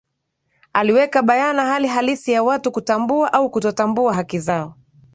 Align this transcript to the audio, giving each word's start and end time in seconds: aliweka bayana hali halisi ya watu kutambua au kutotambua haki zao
aliweka 0.73 1.21
bayana 1.21 1.65
hali 1.65 1.87
halisi 1.87 2.31
ya 2.31 2.43
watu 2.43 2.71
kutambua 2.71 3.33
au 3.33 3.49
kutotambua 3.49 4.13
haki 4.13 4.39
zao 4.39 4.75